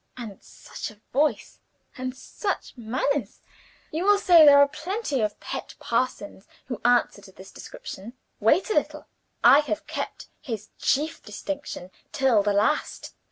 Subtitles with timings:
[0.17, 1.59] And such a voice,
[1.95, 3.39] and such manners!
[3.91, 8.13] You will say there are plenty of pet parsons who answer to this description.
[8.39, 9.05] Wait a little
[9.43, 13.13] I have kept his chief distinction till the last.